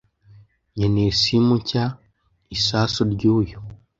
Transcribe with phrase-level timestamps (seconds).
[0.75, 1.83] Nkeneye sima nshya.
[2.57, 3.57] Isasu ry'uyu.